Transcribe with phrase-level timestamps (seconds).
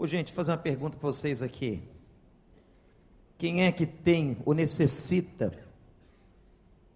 [0.00, 1.82] Ô, gente, fazer uma pergunta para vocês aqui.
[3.36, 5.52] Quem é que tem ou necessita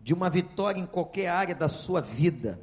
[0.00, 2.60] de uma vitória em qualquer área da sua vida?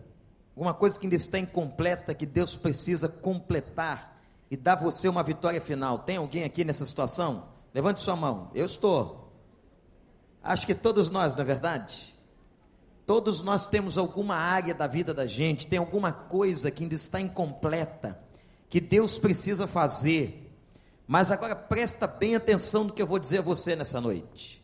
[0.55, 4.17] Alguma coisa que ainda está incompleta, que Deus precisa completar
[4.49, 5.99] e dar você uma vitória final.
[5.99, 7.49] Tem alguém aqui nessa situação?
[7.73, 8.49] Levante sua mão.
[8.55, 9.33] Eu estou.
[10.41, 12.15] Acho que todos nós, não é verdade?
[13.05, 17.19] Todos nós temos alguma área da vida da gente, tem alguma coisa que ainda está
[17.19, 18.17] incompleta,
[18.69, 20.51] que Deus precisa fazer.
[21.07, 24.63] Mas agora presta bem atenção no que eu vou dizer a você nessa noite.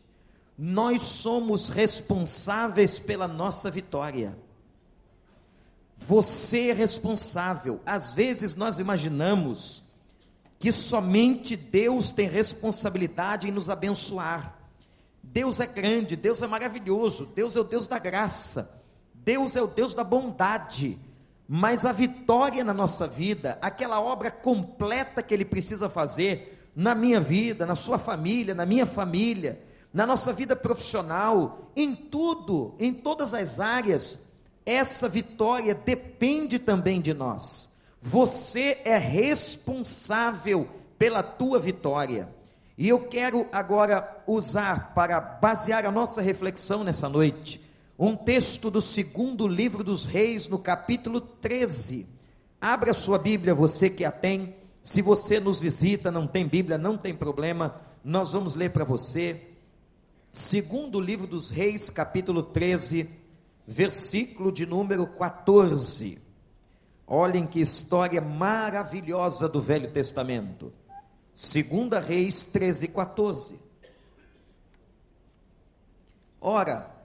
[0.56, 4.38] Nós somos responsáveis pela nossa vitória.
[5.98, 7.80] Você é responsável.
[7.84, 9.84] Às vezes nós imaginamos
[10.58, 14.56] que somente Deus tem responsabilidade em nos abençoar.
[15.22, 18.80] Deus é grande, Deus é maravilhoso, Deus é o Deus da graça,
[19.12, 20.98] Deus é o Deus da bondade.
[21.48, 27.20] Mas a vitória na nossa vida, aquela obra completa que Ele precisa fazer na minha
[27.20, 33.32] vida, na sua família, na minha família, na nossa vida profissional, em tudo, em todas
[33.32, 34.18] as áreas,
[34.64, 37.74] essa vitória depende também de nós.
[38.02, 42.28] Você é responsável pela tua vitória.
[42.76, 47.65] E eu quero agora usar para basear a nossa reflexão nessa noite
[47.98, 52.06] um texto do segundo livro dos Reis, no capítulo 13.
[52.60, 54.56] Abra sua Bíblia, você que a tem.
[54.82, 59.48] Se você nos visita, não tem Bíblia, não tem problema, nós vamos ler para você.
[60.32, 63.08] Segundo livro dos Reis, capítulo 13,
[63.66, 66.18] versículo de número 14.
[67.06, 70.72] Olhem que história maravilhosa do Velho Testamento.
[71.32, 73.58] Segunda Reis 13, 14.
[76.40, 76.95] Ora,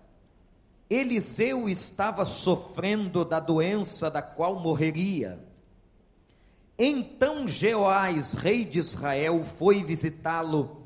[0.94, 5.40] Eliseu estava sofrendo da doença da qual morreria.
[6.78, 10.84] Então Jeoás, rei de Israel, foi visitá-lo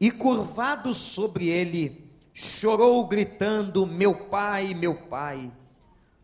[0.00, 5.52] e, curvado sobre ele, chorou, gritando: Meu pai, meu pai,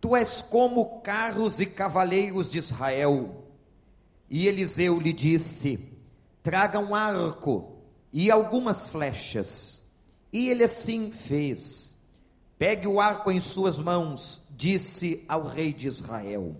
[0.00, 3.44] tu és como carros e cavaleiros de Israel.
[4.28, 5.92] E Eliseu lhe disse:
[6.42, 7.78] traga um arco
[8.12, 9.84] e algumas flechas.
[10.32, 11.91] E ele assim fez.
[12.62, 16.54] Pegue o arco em suas mãos, disse ao rei de Israel.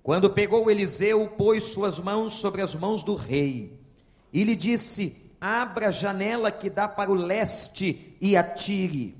[0.00, 3.80] Quando pegou Eliseu, pôs suas mãos sobre as mãos do rei
[4.32, 9.16] e lhe disse: Abra a janela que dá para o leste e atire.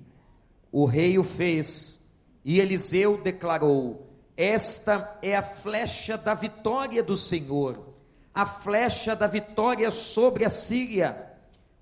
[0.70, 2.00] O rei o fez
[2.44, 7.88] e Eliseu declarou: Esta é a flecha da vitória do Senhor
[8.32, 11.26] a flecha da vitória sobre a Síria.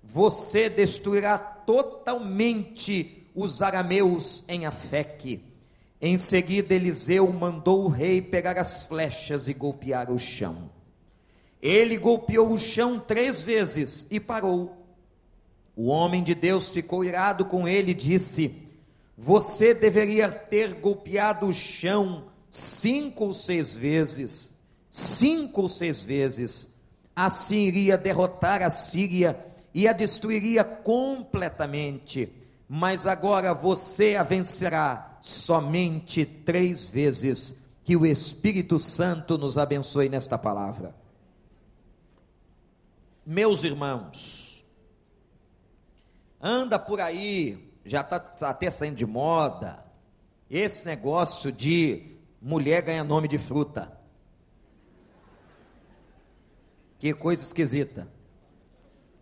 [0.01, 5.45] Você destruirá totalmente os arameus em Afeque.
[6.01, 10.69] Em seguida, Eliseu mandou o rei pegar as flechas e golpear o chão.
[11.61, 14.85] Ele golpeou o chão três vezes e parou.
[15.75, 18.55] O homem de Deus ficou irado com ele e disse:
[19.15, 24.57] Você deveria ter golpeado o chão cinco ou seis vezes
[24.97, 26.73] cinco ou seis vezes,
[27.15, 29.37] assim iria derrotar a Síria
[29.71, 32.33] e a destruiria completamente.
[32.67, 37.55] Mas agora você a vencerá somente três vezes.
[37.83, 40.93] Que o Espírito Santo nos abençoe nesta palavra.
[43.25, 44.65] Meus irmãos,
[46.41, 49.85] anda por aí, já está tá até saindo de moda,
[50.49, 53.97] esse negócio de mulher ganha nome de fruta.
[56.99, 58.07] Que coisa esquisita.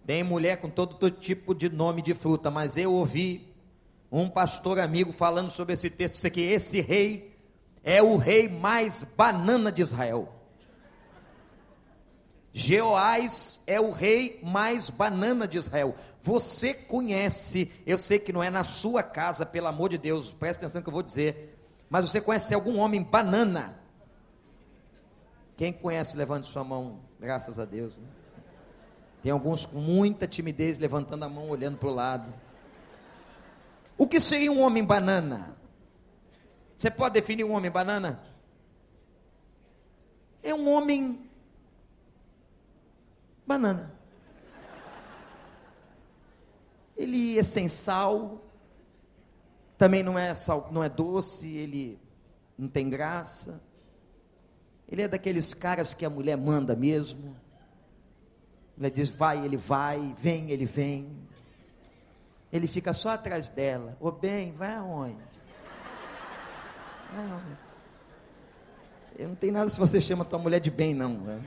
[0.06, 3.52] Tem mulher com todo, tipo de nome de fruta, mas eu ouvi
[4.12, 7.36] um pastor amigo falando sobre esse texto, disse que esse rei
[7.84, 10.32] é o rei mais banana de Israel.
[12.54, 15.96] Jeoás é o rei mais banana de Israel.
[16.22, 20.66] Você conhece, eu sei que não é na sua casa, pelo amor de Deus, presta
[20.66, 21.58] atenção que eu vou dizer,
[21.90, 23.78] mas você conhece algum homem banana?
[25.58, 27.98] Quem conhece, levante sua mão, graças a Deus.
[27.98, 28.08] Né?
[29.26, 32.32] Tem alguns com muita timidez levantando a mão, olhando para o lado.
[33.98, 35.58] O que seria um homem banana?
[36.78, 38.22] Você pode definir um homem banana?
[40.44, 41.28] É um homem
[43.48, 43.92] banana.
[46.96, 48.44] Ele é sem sal,
[49.76, 52.00] também não é sal, não é doce, ele
[52.56, 53.60] não tem graça.
[54.88, 57.36] Ele é daqueles caras que a mulher manda mesmo.
[58.78, 61.18] Ela diz, vai, ele vai, vem, ele vem.
[62.52, 63.98] Ele fica só atrás dela.
[64.00, 65.16] Ô bem, vai aonde?
[69.18, 71.14] Eu não tenho nada se você chama tua mulher de bem, não.
[71.14, 71.42] Né?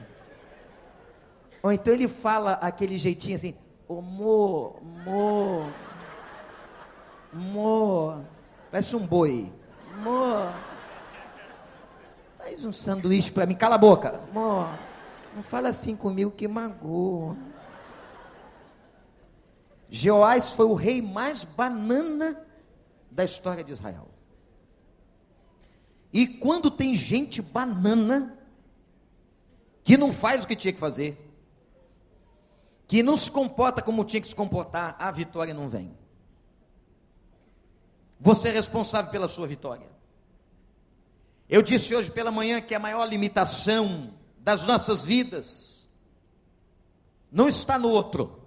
[1.62, 3.54] Ou então ele fala aquele jeitinho assim,
[3.86, 5.70] ô mo, mo,
[7.32, 8.24] mo,
[8.70, 9.52] parece um boi,
[9.96, 10.50] mo,
[12.38, 14.68] faz um sanduíche para mim, cala a boca, mo,
[15.38, 17.36] não fala assim comigo que magoa.
[19.88, 22.44] Jeoás foi o rei mais banana
[23.08, 24.08] da história de Israel.
[26.12, 28.36] E quando tem gente banana,
[29.84, 31.16] que não faz o que tinha que fazer,
[32.88, 35.96] que não se comporta como tinha que se comportar, a vitória não vem.
[38.18, 39.88] Você é responsável pela sua vitória.
[41.48, 44.17] Eu disse hoje pela manhã que a maior limitação
[44.48, 45.86] das nossas vidas
[47.30, 48.40] não está no outro.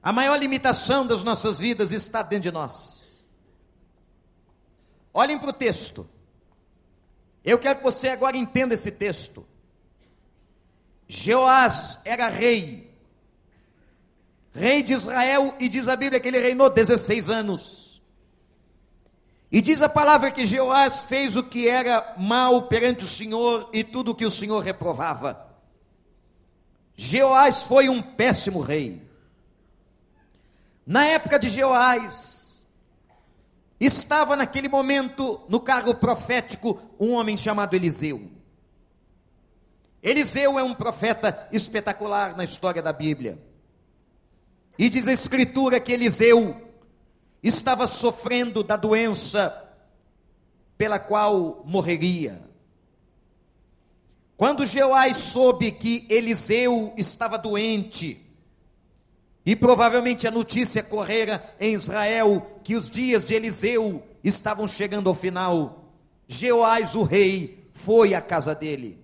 [0.00, 3.26] A maior limitação das nossas vidas está dentro de nós.
[5.12, 6.08] Olhem para o texto.
[7.42, 9.44] Eu quero que você agora entenda esse texto.
[11.08, 12.96] Jeoás era rei,
[14.54, 17.81] rei de Israel, e diz a Bíblia que ele reinou 16 anos.
[19.52, 23.84] E diz a palavra que Jeoás fez o que era mal perante o Senhor e
[23.84, 25.46] tudo o que o Senhor reprovava.
[26.96, 29.06] Jeoás foi um péssimo rei.
[30.86, 32.66] Na época de Jeoás,
[33.78, 38.30] estava naquele momento no cargo profético um homem chamado Eliseu.
[40.02, 43.38] Eliseu é um profeta espetacular na história da Bíblia.
[44.78, 46.71] E diz a Escritura que Eliseu
[47.42, 49.68] estava sofrendo da doença
[50.78, 52.42] pela qual morreria.
[54.36, 58.22] Quando Jeoás soube que Eliseu estava doente,
[59.44, 65.14] e provavelmente a notícia correra em Israel que os dias de Eliseu estavam chegando ao
[65.14, 65.92] final.
[66.28, 69.02] Jeoás, o rei, foi à casa dele.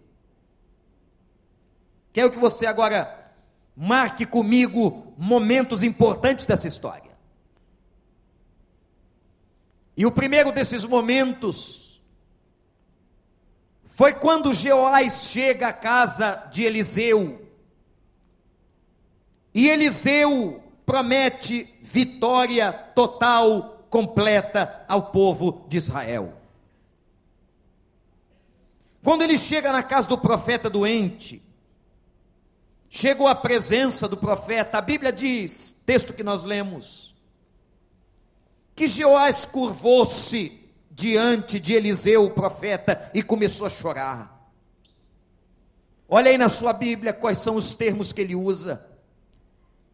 [2.13, 3.33] Quero que você agora
[3.77, 7.08] marque comigo momentos importantes dessa história.
[9.99, 12.01] E o primeiro desses momentos
[13.83, 17.45] foi quando Jeoás chega à casa de Eliseu
[19.53, 26.33] e Eliseu promete vitória total, completa ao povo de Israel.
[29.03, 31.43] Quando ele chega na casa do profeta doente,
[32.89, 37.08] chegou à presença do profeta, a Bíblia diz, texto que nós lemos,
[38.79, 40.53] que Jeoás curvou-se
[40.89, 44.53] diante de Eliseu, o profeta, e começou a chorar.
[46.09, 48.87] Olha aí na sua Bíblia quais são os termos que ele usa.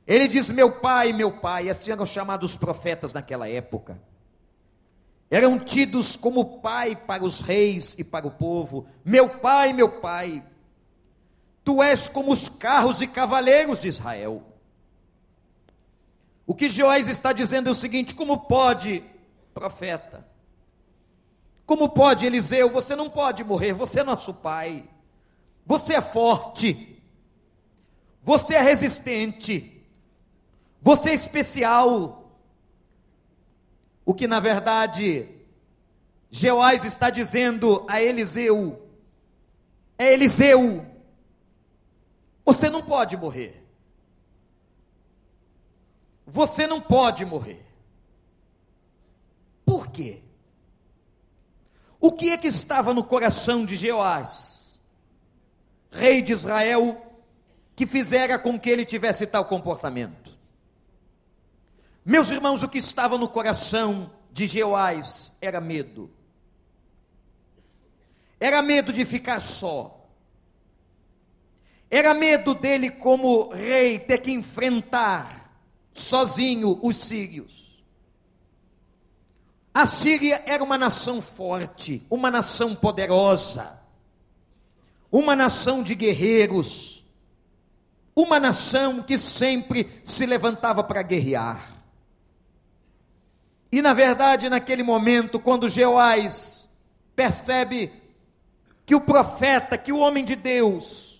[0.07, 3.99] Ele diz: Meu pai, meu pai, assim eram chamados os profetas naquela época.
[5.31, 8.87] Eram tidos como pai para os reis e para o povo.
[9.03, 10.45] Meu pai, meu pai,
[11.65, 14.43] tu és como os carros e cavaleiros de Israel.
[16.46, 19.05] O que Joás está dizendo é o seguinte: como pode,
[19.52, 20.26] profeta?
[21.67, 22.70] Como pode, Eliseu?
[22.70, 24.88] Você não pode morrer, você é nosso pai.
[25.64, 27.02] Você é forte.
[28.23, 29.82] Você é resistente.
[30.82, 32.31] Você é especial.
[34.05, 35.29] O que na verdade
[36.31, 38.85] Jeoás está dizendo a Eliseu
[39.96, 40.85] é Eliseu,
[42.44, 43.64] você não pode morrer.
[46.27, 47.65] Você não pode morrer.
[49.65, 50.23] Por quê?
[52.01, 54.81] O que é que estava no coração de Jeoás,
[55.91, 57.01] rei de Israel,
[57.75, 60.37] que fizera com que ele tivesse tal comportamento?
[62.05, 66.11] Meus irmãos, o que estava no coração de Jeoás era medo.
[68.39, 70.07] Era medo de ficar só.
[71.91, 75.44] Era medo dele, como rei, ter que enfrentar
[75.94, 77.82] sozinho os sírios.
[79.72, 83.81] A Síria era uma nação forte, uma nação poderosa,
[85.10, 87.05] uma nação de guerreiros,
[88.15, 91.74] uma nação que sempre se levantava para guerrear.
[93.72, 96.70] E na verdade, naquele momento, quando Jeoás
[97.17, 97.93] percebe
[98.86, 101.14] que o profeta, que o homem de Deus,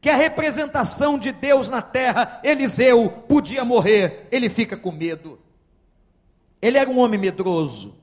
[0.00, 5.38] que a representação de Deus na terra, Eliseu, podia morrer, ele fica com medo.
[6.60, 7.94] Ele era um homem medroso.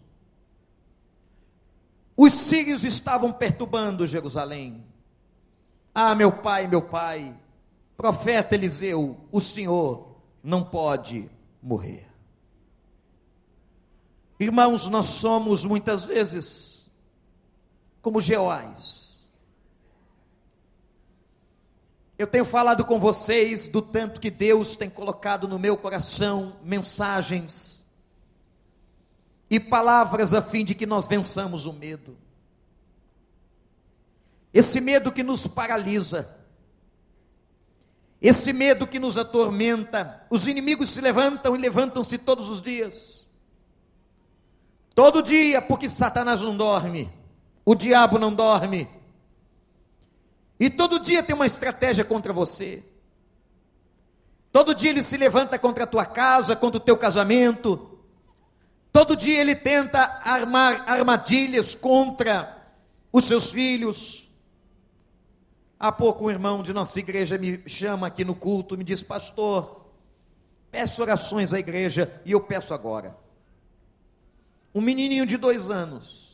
[2.15, 4.83] Os sírios estavam perturbando Jerusalém.
[5.93, 7.35] Ah, meu pai, meu pai,
[7.95, 11.29] profeta Eliseu, o senhor não pode
[11.62, 12.07] morrer.
[14.39, 16.91] Irmãos, nós somos muitas vezes
[18.01, 19.02] como Jeoás.
[22.23, 27.85] Eu tenho falado com vocês do tanto que Deus tem colocado no meu coração mensagens
[29.49, 32.17] e palavras a fim de que nós vençamos o medo.
[34.53, 36.33] Esse medo que nos paralisa,
[38.21, 43.27] esse medo que nos atormenta, os inimigos se levantam e levantam-se todos os dias.
[44.95, 47.11] Todo dia, porque Satanás não dorme,
[47.65, 49.02] o diabo não dorme.
[50.60, 52.83] E todo dia tem uma estratégia contra você.
[54.51, 58.00] Todo dia ele se levanta contra a tua casa, contra o teu casamento.
[58.91, 62.63] Todo dia ele tenta armar armadilhas contra
[63.12, 64.31] os seus filhos.
[65.79, 69.89] Há pouco um irmão de nossa igreja me chama aqui no culto, me diz, pastor,
[70.72, 73.17] peço orações à igreja e eu peço agora.
[74.74, 76.32] Um menininho de dois anos,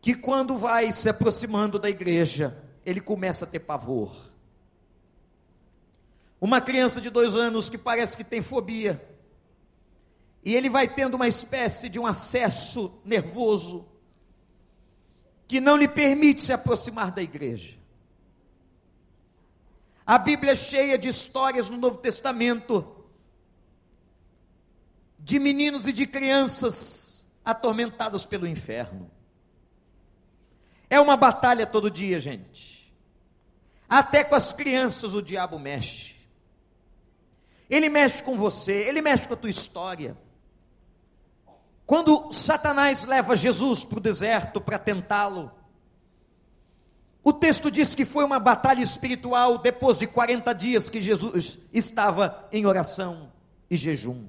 [0.00, 4.30] que quando vai se aproximando da igreja, ele começa a ter pavor.
[6.40, 9.06] Uma criança de dois anos que parece que tem fobia,
[10.42, 13.86] e ele vai tendo uma espécie de um acesso nervoso,
[15.46, 17.76] que não lhe permite se aproximar da igreja.
[20.06, 22.96] A Bíblia é cheia de histórias no Novo Testamento
[25.18, 29.10] de meninos e de crianças atormentados pelo inferno.
[30.90, 32.92] É uma batalha todo dia, gente.
[33.88, 36.16] Até com as crianças o diabo mexe.
[37.70, 40.18] Ele mexe com você, ele mexe com a tua história.
[41.86, 45.52] Quando Satanás leva Jesus para o deserto para tentá-lo,
[47.22, 52.48] o texto diz que foi uma batalha espiritual depois de 40 dias que Jesus estava
[52.50, 53.30] em oração
[53.70, 54.26] e jejum.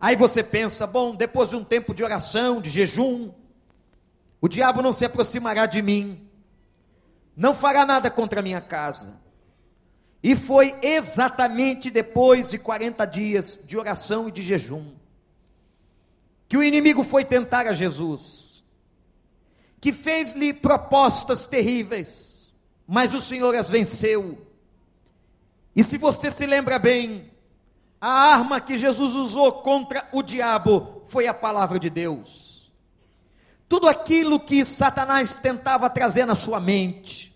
[0.00, 3.32] Aí você pensa, bom, depois de um tempo de oração, de jejum,
[4.42, 6.28] o diabo não se aproximará de mim,
[7.34, 9.22] não fará nada contra a minha casa.
[10.22, 14.92] E foi exatamente depois de 40 dias de oração e de jejum
[16.48, 18.62] que o inimigo foi tentar a Jesus
[19.80, 22.52] que fez-lhe propostas terríveis,
[22.86, 24.46] mas o Senhor as venceu.
[25.74, 27.32] E se você se lembra bem,
[28.00, 32.51] a arma que Jesus usou contra o diabo foi a palavra de Deus.
[33.72, 37.34] Tudo aquilo que Satanás tentava trazer na sua mente,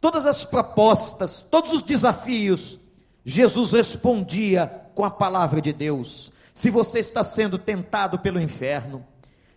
[0.00, 2.78] todas as propostas, todos os desafios,
[3.24, 6.30] Jesus respondia com a palavra de Deus.
[6.54, 9.04] Se você está sendo tentado pelo inferno,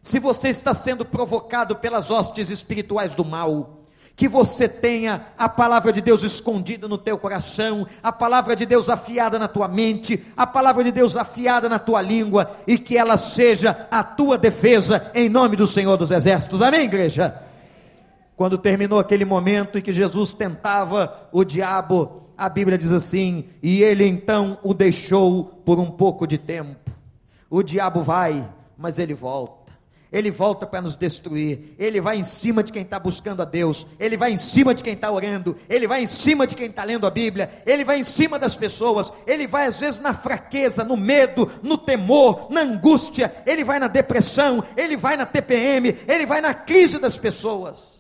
[0.02, 3.77] se você está sendo provocado pelas hostes espirituais do mal,
[4.18, 8.90] que você tenha a palavra de Deus escondida no teu coração, a palavra de Deus
[8.90, 13.16] afiada na tua mente, a palavra de Deus afiada na tua língua e que ela
[13.16, 16.64] seja a tua defesa em nome do Senhor dos Exércitos.
[16.64, 17.44] Amém, igreja?
[18.36, 23.84] Quando terminou aquele momento em que Jesus tentava o diabo, a Bíblia diz assim: e
[23.84, 26.92] ele então o deixou por um pouco de tempo.
[27.52, 29.57] O diabo vai, mas ele volta.
[30.12, 31.76] Ele volta para nos destruir.
[31.78, 33.86] Ele vai em cima de quem está buscando a Deus.
[34.00, 35.58] Ele vai em cima de quem está orando.
[35.70, 37.62] Ele vai em cima de quem está lendo a Bíblia.
[37.66, 39.12] Ele vai em cima das pessoas.
[39.26, 43.36] Ele vai às vezes na fraqueza, no medo, no temor, na angústia.
[43.46, 44.64] Ele vai na depressão.
[44.78, 45.96] Ele vai na TPM.
[46.08, 47.98] Ele vai na crise das pessoas.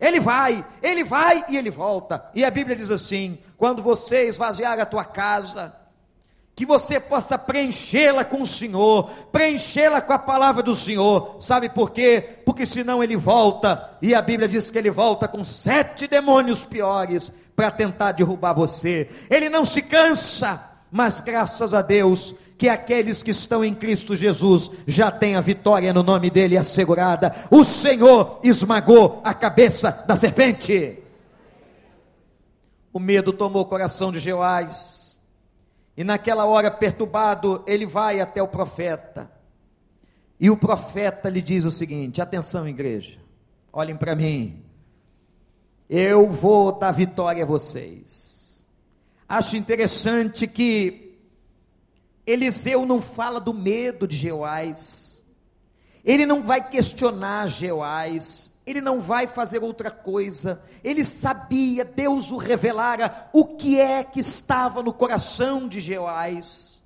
[0.00, 2.24] Ele vai, ele vai e ele volta.
[2.34, 5.74] E a Bíblia diz assim: quando você esvaziar a tua casa,
[6.60, 11.36] que você possa preenchê-la com o Senhor, preenchê-la com a palavra do Senhor.
[11.40, 12.22] Sabe por quê?
[12.44, 17.32] Porque senão ele volta, e a Bíblia diz que ele volta com sete demônios piores
[17.56, 19.08] para tentar derrubar você.
[19.30, 20.62] Ele não se cansa,
[20.92, 25.94] mas graças a Deus que aqueles que estão em Cristo Jesus já têm a vitória
[25.94, 27.34] no nome dele assegurada.
[27.50, 30.98] O Senhor esmagou a cabeça da serpente.
[32.92, 34.99] O medo tomou o coração de Jeoás
[35.96, 39.30] e naquela hora, perturbado, ele vai até o profeta.
[40.38, 43.18] E o profeta lhe diz o seguinte: atenção, igreja,
[43.72, 44.64] olhem para mim.
[45.88, 48.66] Eu vou dar vitória a vocês.
[49.28, 51.18] Acho interessante que
[52.26, 55.24] Eliseu não fala do medo de Jeoás.
[56.04, 60.62] Ele não vai questionar Jeoás ele não vai fazer outra coisa.
[60.82, 66.82] Ele sabia, Deus o revelara o que é que estava no coração de Jeoás.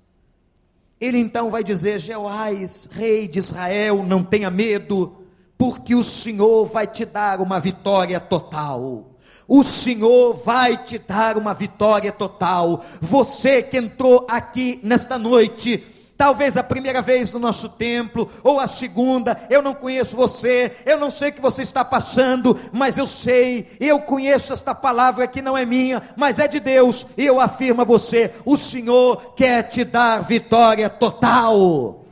[0.99, 5.25] Ele então vai dizer: Jeoás, rei de Israel, não tenha medo,
[5.57, 9.11] porque o Senhor vai te dar uma vitória total.
[9.47, 12.83] O Senhor vai te dar uma vitória total.
[12.99, 15.83] Você que entrou aqui nesta noite,
[16.17, 20.97] Talvez a primeira vez no nosso templo, ou a segunda, eu não conheço você, eu
[20.97, 25.41] não sei o que você está passando, mas eu sei, eu conheço esta palavra que
[25.41, 29.63] não é minha, mas é de Deus, e eu afirmo a você: o Senhor quer
[29.63, 32.05] te dar vitória total.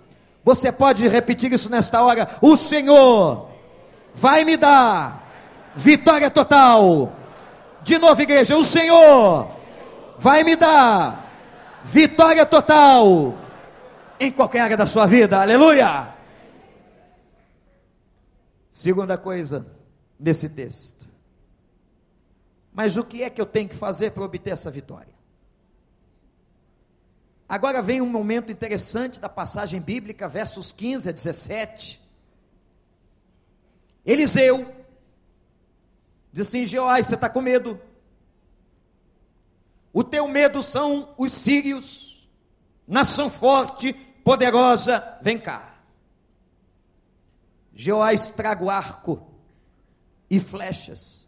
[0.44, 3.48] Você pode repetir isso nesta hora: o Senhor
[4.14, 5.32] vai me dar
[5.76, 7.14] vitória total.
[7.82, 9.48] De novo, igreja, o Senhor
[10.20, 11.32] vai me dar
[11.86, 13.38] vitória total
[14.24, 16.14] em qualquer área da sua vida, aleluia.
[18.68, 19.66] Segunda coisa
[20.18, 21.08] desse texto.
[22.72, 25.14] Mas o que é que eu tenho que fazer para obter essa vitória?
[27.48, 32.02] Agora vem um momento interessante da passagem bíblica, versos 15 a 17.
[34.06, 34.74] Eliseu
[36.32, 37.80] diz assim: Jeoás, você está com medo?
[39.94, 42.28] O teu medo são os sírios,
[42.88, 45.74] nação forte, poderosa, vem cá.
[47.74, 49.34] Jeoás traga o arco
[50.30, 51.28] e flechas.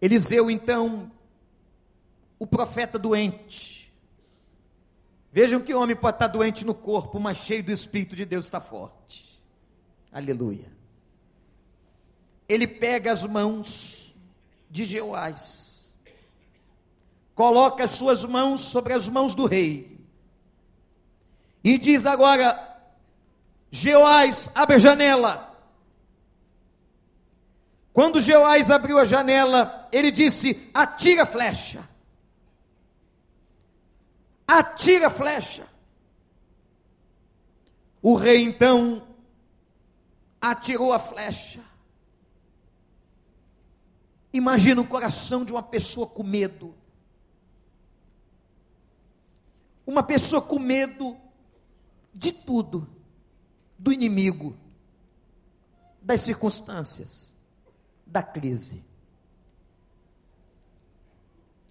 [0.00, 1.10] Eliseu, então,
[2.38, 3.92] o profeta doente.
[5.32, 8.60] Vejam que homem pode estar doente no corpo, mas cheio do Espírito de Deus está
[8.60, 9.42] forte.
[10.10, 10.72] Aleluia.
[12.48, 14.14] Ele pega as mãos
[14.70, 15.98] de Jeoás,
[17.34, 19.95] coloca as suas mãos sobre as mãos do rei,
[21.66, 22.80] e diz agora:
[23.72, 25.52] Jeoás, abre a janela.
[27.92, 31.88] Quando Jeoás abriu a janela, ele disse: Atira a flecha.
[34.46, 35.66] Atira a flecha.
[38.00, 39.04] O rei então
[40.40, 41.64] atirou a flecha.
[44.32, 46.76] Imagina o coração de uma pessoa com medo.
[49.84, 51.25] Uma pessoa com medo
[52.16, 52.88] de tudo,
[53.78, 54.56] do inimigo,
[56.00, 57.34] das circunstâncias,
[58.06, 58.82] da crise.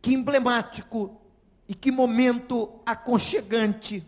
[0.02, 1.20] Que emblemático
[1.68, 4.06] e que momento aconchegante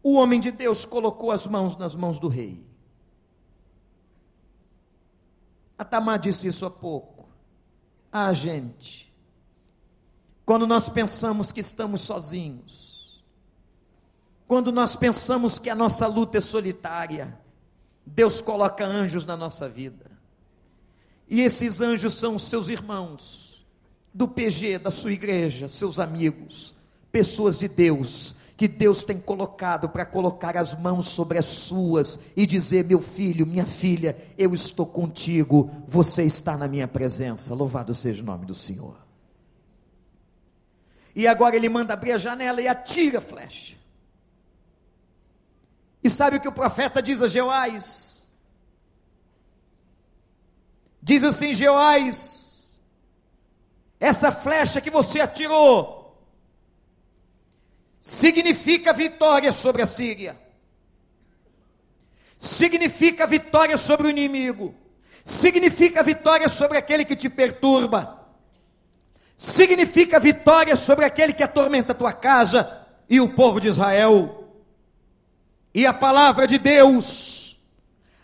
[0.00, 2.64] o homem de Deus colocou as mãos nas mãos do rei.
[5.76, 7.28] A Tamar disse isso há pouco.
[8.12, 9.12] Ah, gente,
[10.46, 12.93] quando nós pensamos que estamos sozinhos,
[14.46, 17.38] quando nós pensamos que a nossa luta é solitária,
[18.04, 20.10] Deus coloca anjos na nossa vida.
[21.28, 23.66] E esses anjos são os seus irmãos,
[24.12, 26.74] do PG, da sua igreja, seus amigos,
[27.10, 32.46] pessoas de Deus, que Deus tem colocado para colocar as mãos sobre as suas e
[32.46, 37.54] dizer: meu filho, minha filha, eu estou contigo, você está na minha presença.
[37.54, 38.96] Louvado seja o nome do Senhor.
[41.16, 43.76] E agora ele manda abrir a janela e atira a flecha.
[46.04, 48.30] E sabe o que o profeta diz a Jeoás?
[51.02, 52.78] Diz assim: Jeoás,
[53.98, 56.22] essa flecha que você atirou
[57.98, 60.38] significa vitória sobre a Síria,
[62.36, 64.74] significa vitória sobre o inimigo,
[65.24, 68.28] significa vitória sobre aquele que te perturba,
[69.38, 74.43] significa vitória sobre aquele que atormenta a tua casa e o povo de Israel.
[75.74, 77.58] E a palavra de Deus,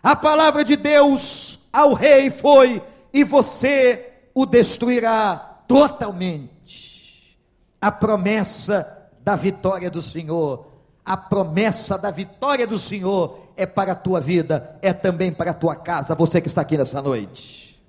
[0.00, 2.80] a palavra de Deus ao rei foi:
[3.12, 5.36] e você o destruirá
[5.66, 7.36] totalmente.
[7.80, 10.68] A promessa da vitória do Senhor,
[11.04, 15.54] a promessa da vitória do Senhor é para a tua vida, é também para a
[15.54, 17.82] tua casa, você que está aqui nessa noite.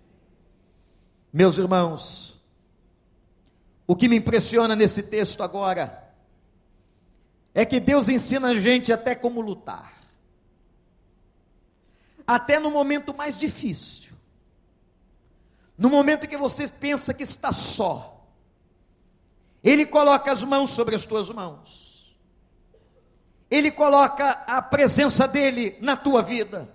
[1.31, 2.41] Meus irmãos,
[3.85, 6.10] o que me impressiona nesse texto agora
[7.53, 9.93] é que Deus ensina a gente até como lutar.
[12.25, 14.13] Até no momento mais difícil.
[15.77, 18.25] No momento que você pensa que está só.
[19.63, 22.15] Ele coloca as mãos sobre as tuas mãos.
[23.49, 26.73] Ele coloca a presença dele na tua vida.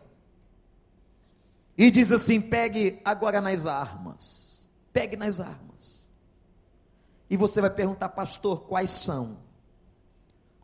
[1.79, 4.69] E diz assim: pegue agora nas armas.
[4.93, 6.07] Pegue nas armas.
[7.31, 9.46] E você vai perguntar, pastor, quais são?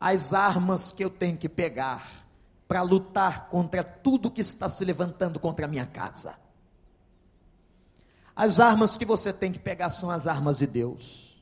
[0.03, 2.27] As armas que eu tenho que pegar
[2.67, 6.35] para lutar contra tudo que está se levantando contra a minha casa.
[8.35, 11.41] As armas que você tem que pegar são as armas de Deus,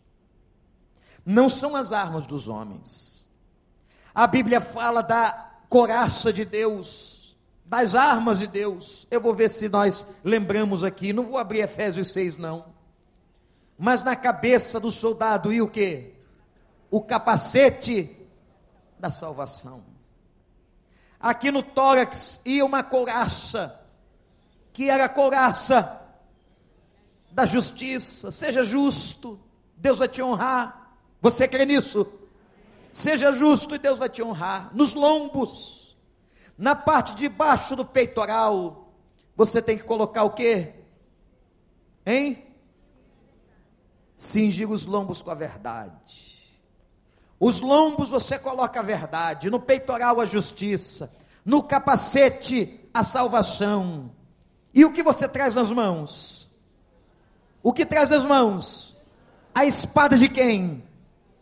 [1.26, 3.26] não são as armas dos homens.
[4.14, 9.08] A Bíblia fala da coraça de Deus, das armas de Deus.
[9.10, 12.66] Eu vou ver se nós lembramos aqui, não vou abrir Efésios 6 não.
[13.76, 16.22] Mas na cabeça do soldado e o que?
[16.92, 18.18] o capacete
[19.02, 19.84] da salvação.
[21.20, 23.80] Aqui no tórax ia uma couraça,
[24.72, 26.00] que era a couraça
[27.32, 28.32] da justiça.
[28.32, 29.40] Seja justo,
[29.76, 30.96] Deus vai te honrar.
[31.20, 32.08] Você crê nisso?
[32.94, 34.70] Seja justo e Deus vai te honrar.
[34.74, 35.98] Nos lombos,
[36.58, 38.94] na parte de baixo do peitoral,
[39.36, 40.76] você tem que colocar o quê?
[42.06, 42.46] Hein?
[44.16, 46.41] Cingir os lombos com a verdade.
[47.42, 51.12] Os lombos você coloca a verdade, no peitoral a justiça,
[51.44, 54.12] no capacete a salvação.
[54.72, 56.48] E o que você traz nas mãos?
[57.64, 58.96] O que traz nas mãos?
[59.56, 60.84] A espada de quem?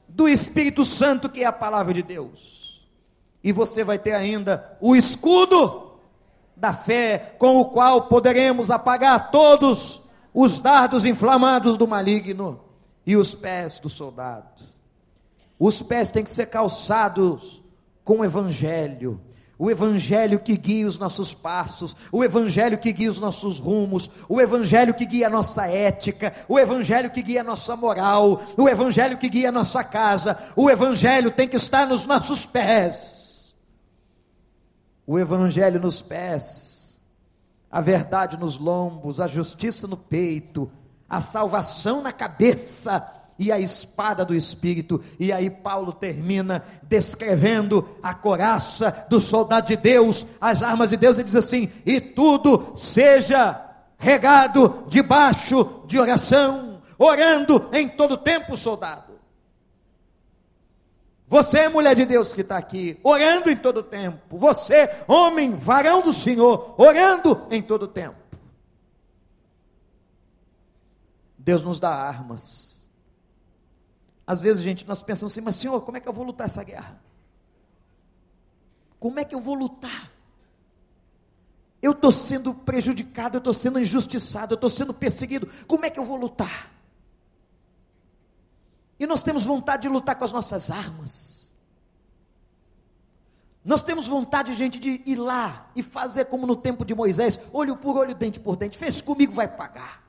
[0.07, 2.89] Do Espírito Santo, que é a palavra de Deus.
[3.43, 5.99] E você vai ter ainda o escudo
[6.55, 10.01] da fé, com o qual poderemos apagar todos
[10.33, 12.61] os dardos inflamados do maligno
[13.05, 14.68] e os pés do soldado.
[15.59, 17.61] Os pés têm que ser calçados
[18.03, 19.21] com o evangelho
[19.59, 24.39] o Evangelho que guia os nossos passos, o Evangelho que guia os nossos rumos, o
[24.39, 29.17] Evangelho que guia a nossa ética, o Evangelho que guia a nossa moral, o Evangelho
[29.17, 33.53] que guia a nossa casa, o Evangelho tem que estar nos nossos pés.
[35.05, 37.03] O Evangelho nos pés,
[37.69, 40.71] a verdade nos lombos, a justiça no peito,
[41.09, 43.05] a salvação na cabeça
[43.39, 45.01] e a espada do Espírito.
[45.17, 51.17] E aí Paulo termina descrevendo a coraça do soldado de Deus, as armas de Deus,
[51.17, 53.65] e diz assim: e tudo seja
[53.97, 59.09] regado debaixo de oração, orando em todo tempo, soldado.
[61.27, 64.35] Você, é mulher de Deus que está aqui, orando em todo tempo.
[64.37, 68.17] Você, homem, varão do Senhor, orando em todo tempo.
[71.37, 72.78] Deus nos dá armas
[74.29, 76.63] às vezes, gente, nós pensamos assim, mas Senhor, como é que eu vou lutar essa
[76.63, 77.01] guerra?
[78.99, 80.11] Como é que eu vou lutar?
[81.81, 85.49] Eu estou sendo prejudicado, eu estou sendo injustiçado, eu estou sendo perseguido.
[85.65, 86.71] Como é que eu vou lutar?
[88.99, 91.51] E nós temos vontade de lutar com as nossas armas.
[93.65, 97.75] Nós temos vontade, gente, de ir lá e fazer como no tempo de Moisés, olho
[97.75, 98.77] por olho, dente por dente.
[98.77, 100.07] Fez comigo, vai pagar.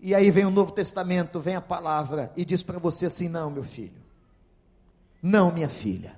[0.00, 3.50] E aí vem o Novo Testamento, vem a palavra e diz para você assim: não,
[3.50, 4.00] meu filho,
[5.22, 6.16] não, minha filha,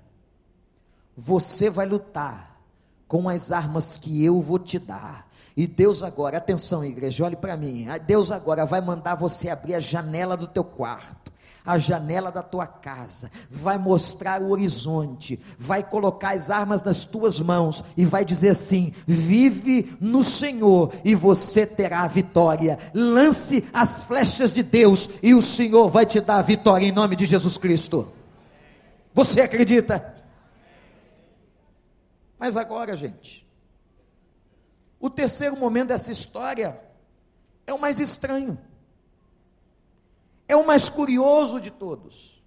[1.17, 2.61] você vai lutar
[3.09, 5.30] com as armas que eu vou te dar.
[5.61, 7.87] E Deus agora, atenção igreja, olhe para mim.
[8.07, 11.31] Deus agora vai mandar você abrir a janela do teu quarto
[11.63, 17.39] a janela da tua casa, vai mostrar o horizonte, vai colocar as armas nas tuas
[17.39, 22.79] mãos e vai dizer assim: vive no Senhor e você terá a vitória.
[22.95, 27.15] Lance as flechas de Deus e o Senhor vai te dar a vitória em nome
[27.15, 28.11] de Jesus Cristo.
[29.13, 30.15] Você acredita?
[32.39, 33.47] Mas agora, gente,
[35.01, 36.81] o terceiro momento dessa história
[37.67, 38.59] é o mais estranho
[40.51, 42.43] é o mais curioso de todos.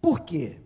[0.00, 0.60] Por quê?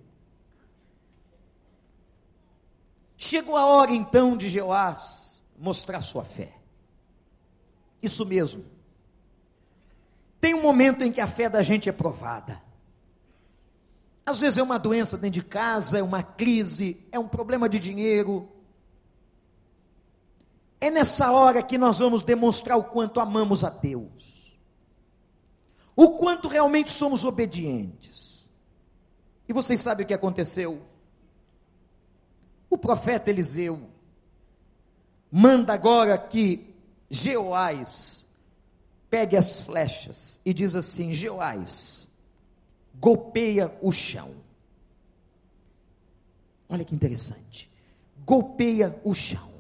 [3.16, 6.58] Chegou a hora então de Jeoás mostrar sua fé.
[8.02, 8.66] Isso mesmo.
[10.42, 12.60] Tem um momento em que a fé da gente é provada.
[14.26, 17.80] Às vezes é uma doença dentro de casa, é uma crise, é um problema de
[17.80, 18.46] dinheiro.
[20.84, 24.34] É nessa hora que nós vamos demonstrar o quanto amamos a Deus
[25.96, 28.50] o quanto realmente somos obedientes.
[29.48, 30.82] E vocês sabem o que aconteceu?
[32.68, 33.88] O profeta Eliseu
[35.30, 36.74] manda agora que
[37.08, 38.26] Jeoás
[39.08, 42.08] pegue as flechas e diz assim: Jeoás,
[42.94, 44.34] golpeia o chão.
[46.68, 47.70] Olha que interessante.
[48.24, 49.53] Golpeia o chão.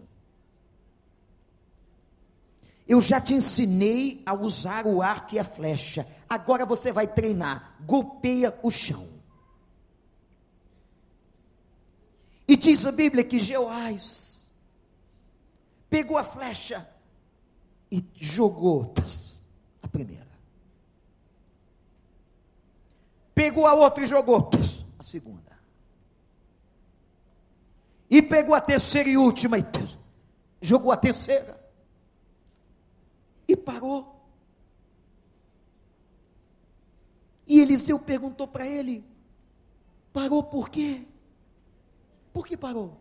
[2.86, 6.06] Eu já te ensinei a usar o arco e a flecha.
[6.28, 7.76] Agora você vai treinar.
[7.80, 9.08] Golpeia o chão.
[12.46, 14.46] E diz a Bíblia que Jeoás
[15.88, 16.86] pegou a flecha
[17.90, 18.92] e jogou
[19.82, 20.34] a primeira.
[23.34, 24.50] Pegou a outra e jogou
[24.98, 25.58] a segunda.
[28.10, 29.64] E pegou a terceira e última e
[30.60, 31.63] jogou a terceira
[33.64, 34.28] parou.
[37.46, 39.04] E Eliseu perguntou para ele:
[40.12, 41.04] parou por quê?
[42.32, 43.00] Por que parou?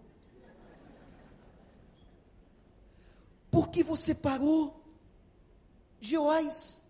[3.51, 4.83] Por que você parou,
[5.99, 6.83] Joás?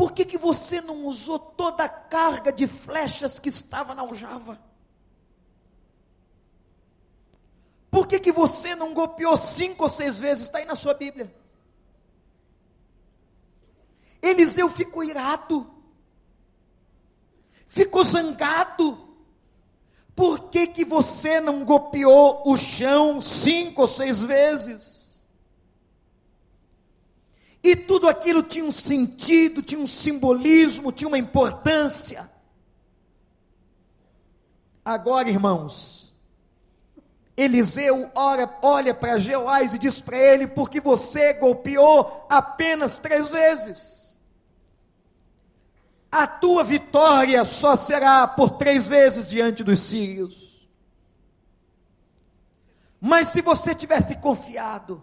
[0.00, 4.58] por que, que você não usou toda a carga de flechas que estava na aljava?
[7.90, 10.44] Por que, que você não golpeou cinco ou seis vezes?
[10.44, 11.30] Está aí na sua Bíblia.
[14.22, 15.68] Eliseu ficou irado,
[17.66, 19.08] ficou zangado.
[20.14, 25.26] Por que, que você não golpeou o chão cinco ou seis vezes?
[27.62, 32.30] E tudo aquilo tinha um sentido, tinha um simbolismo, tinha uma importância.
[34.84, 36.14] Agora, irmãos,
[37.36, 43.99] Eliseu ora, olha para Jeoás e diz para ele: porque você golpeou apenas três vezes
[46.10, 50.68] a tua vitória só será por três vezes diante dos sírios.
[53.00, 55.02] Mas se você tivesse confiado,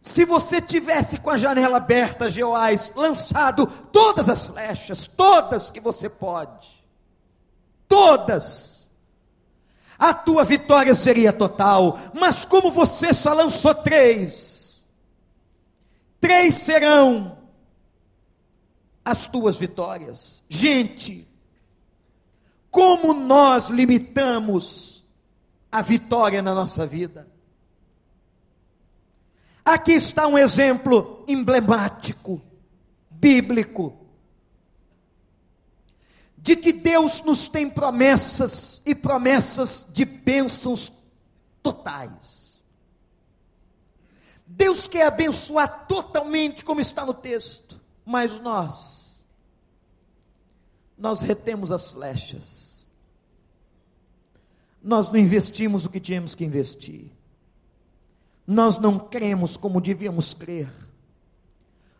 [0.00, 6.08] se você tivesse com a janela aberta, Jeoás, lançado todas as flechas, todas que você
[6.08, 6.84] pode,
[7.86, 8.90] todas,
[9.98, 11.98] a tua vitória seria total.
[12.12, 14.86] Mas como você só lançou três,
[16.20, 17.37] três serão
[19.08, 20.44] as tuas vitórias.
[20.50, 21.26] Gente,
[22.70, 25.02] como nós limitamos
[25.72, 27.26] a vitória na nossa vida?
[29.64, 32.42] Aqui está um exemplo emblemático,
[33.08, 33.96] bíblico,
[36.36, 40.92] de que Deus nos tem promessas e promessas de bênçãos
[41.62, 42.62] totais.
[44.46, 47.77] Deus quer abençoar totalmente, como está no texto,
[48.08, 49.26] mas nós
[50.96, 52.90] nós retemos as flechas.
[54.82, 57.12] Nós não investimos o que tínhamos que investir.
[58.46, 60.70] Nós não cremos como devíamos crer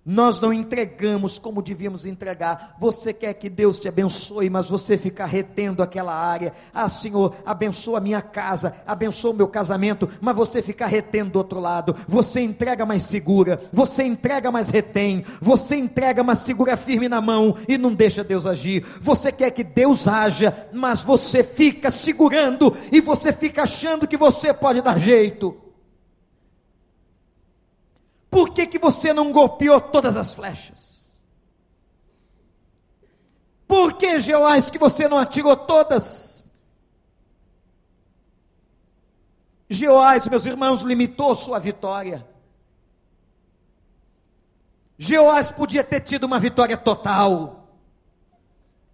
[0.08, 2.74] nós não entregamos como devíamos entregar.
[2.80, 6.54] Você quer que Deus te abençoe, mas você fica retendo aquela área.
[6.72, 11.36] Ah, Senhor, abençoa a minha casa, abençoa o meu casamento, mas você fica retendo do
[11.36, 11.94] outro lado.
[12.08, 13.60] Você entrega, mas segura.
[13.70, 15.22] Você entrega, mas retém.
[15.42, 18.82] Você entrega, mas segura firme na mão e não deixa Deus agir.
[19.02, 24.54] Você quer que Deus haja, mas você fica segurando e você fica achando que você
[24.54, 25.67] pode dar jeito.
[28.30, 31.22] Por que, que você não golpeou todas as flechas?
[33.66, 36.48] Por que, Jeoás, que você não atirou todas?
[39.68, 42.26] Jeoás, meus irmãos, limitou sua vitória.
[44.96, 47.68] Jeoás podia ter tido uma vitória total,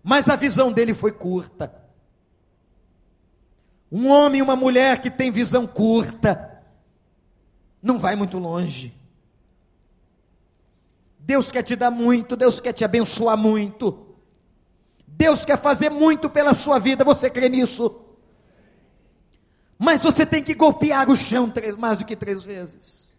[0.02, 1.82] mas a visão dele foi curta.
[3.90, 6.62] Um homem e uma mulher que tem visão curta,
[7.80, 8.92] não vai muito longe.
[11.26, 14.14] Deus quer te dar muito, Deus quer te abençoar muito.
[15.06, 18.00] Deus quer fazer muito pela sua vida, você crê nisso?
[19.78, 23.16] Mas você tem que golpear o chão três, mais do que três vezes.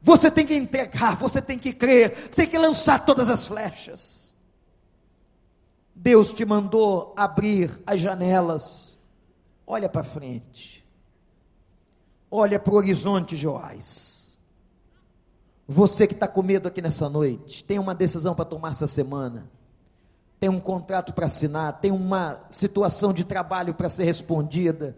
[0.00, 4.36] Você tem que entregar, você tem que crer, você tem que lançar todas as flechas.
[5.92, 9.00] Deus te mandou abrir as janelas.
[9.66, 10.86] Olha para frente.
[12.30, 14.15] Olha para o horizonte, Joás.
[15.68, 19.50] Você que está com medo aqui nessa noite, tem uma decisão para tomar essa semana,
[20.38, 24.96] tem um contrato para assinar, tem uma situação de trabalho para ser respondida,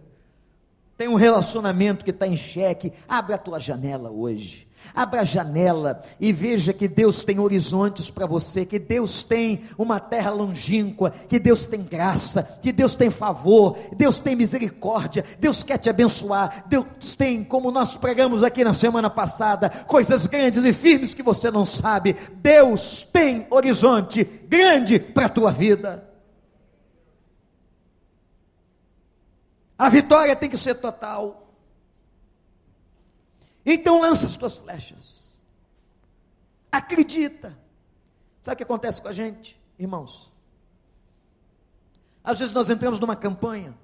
[0.96, 4.67] tem um relacionamento que está em xeque, abre a tua janela hoje.
[4.94, 10.00] Abra a janela e veja que Deus tem horizontes para você, que Deus tem uma
[10.00, 15.78] terra longínqua, que Deus tem graça, que Deus tem favor, Deus tem misericórdia, Deus quer
[15.78, 21.14] te abençoar, Deus tem, como nós pregamos aqui na semana passada, coisas grandes e firmes
[21.14, 22.16] que você não sabe.
[22.36, 26.08] Deus tem horizonte grande para a tua vida.
[29.78, 31.47] A vitória tem que ser total.
[33.70, 35.38] Então lança as tuas flechas.
[36.72, 37.54] Acredita.
[38.40, 40.32] Sabe o que acontece com a gente, irmãos?
[42.24, 43.76] Às vezes nós entramos numa campanha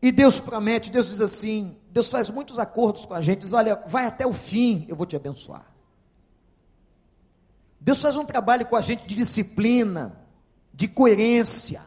[0.00, 3.74] e Deus promete, Deus diz assim, Deus faz muitos acordos com a gente, diz: olha,
[3.88, 5.66] vai até o fim, eu vou te abençoar.
[7.80, 10.16] Deus faz um trabalho com a gente de disciplina,
[10.72, 11.82] de coerência,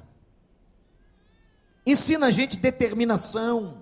[1.86, 3.81] ensina a gente determinação,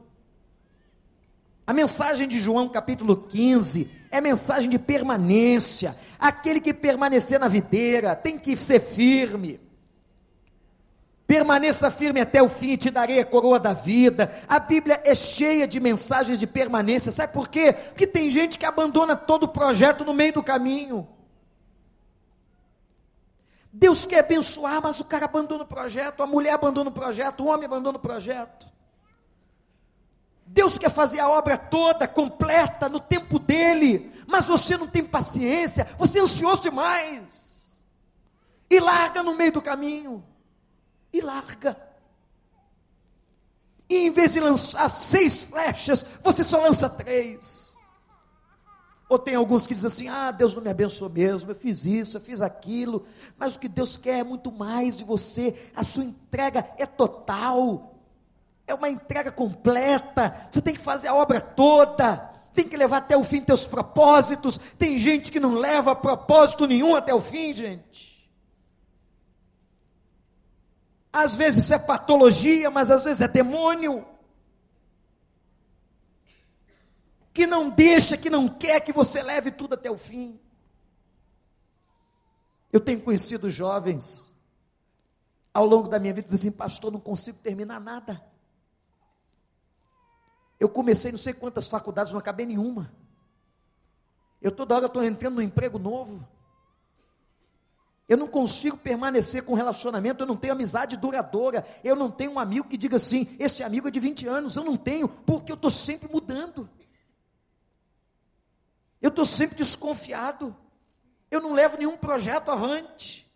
[1.69, 5.95] a mensagem de João, capítulo 15, é mensagem de permanência.
[6.17, 9.59] Aquele que permanecer na videira tem que ser firme.
[11.27, 14.31] Permaneça firme até o fim e te darei a coroa da vida.
[14.47, 17.11] A Bíblia é cheia de mensagens de permanência.
[17.11, 17.71] Sabe por quê?
[17.71, 21.07] Porque tem gente que abandona todo o projeto no meio do caminho.
[23.71, 27.47] Deus quer abençoar, mas o cara abandona o projeto, a mulher abandona o projeto, o
[27.47, 28.68] homem abandona o projeto.
[30.51, 35.87] Deus quer fazer a obra toda, completa, no tempo dele, mas você não tem paciência,
[35.97, 37.79] você é ansioso demais.
[38.67, 40.23] E larga no meio do caminho
[41.13, 41.79] e larga.
[43.87, 47.77] E em vez de lançar seis flechas, você só lança três.
[49.07, 52.17] Ou tem alguns que dizem assim: ah, Deus não me abençoou mesmo, eu fiz isso,
[52.17, 53.05] eu fiz aquilo,
[53.37, 57.88] mas o que Deus quer é muito mais de você, a sua entrega é total,
[58.71, 62.17] é uma entrega completa, você tem que fazer a obra toda,
[62.53, 64.57] tem que levar até o fim teus propósitos.
[64.77, 68.29] Tem gente que não leva propósito nenhum até o fim, gente.
[71.11, 74.05] Às vezes é patologia, mas às vezes é demônio.
[77.33, 80.39] Que não deixa, que não quer que você leve tudo até o fim.
[82.71, 84.29] Eu tenho conhecido jovens
[85.53, 88.23] ao longo da minha vida dizem assim, pastor, não consigo terminar nada.
[90.59, 92.91] Eu comecei não sei quantas faculdades, não acabei nenhuma.
[94.41, 96.27] Eu toda hora estou entrando no emprego novo.
[98.07, 102.39] Eu não consigo permanecer com relacionamento, eu não tenho amizade duradoura, eu não tenho um
[102.39, 105.55] amigo que diga assim, esse amigo é de 20 anos, eu não tenho, porque eu
[105.55, 106.67] estou sempre mudando.
[108.99, 110.55] Eu estou sempre desconfiado.
[111.29, 113.28] Eu não levo nenhum projeto avante.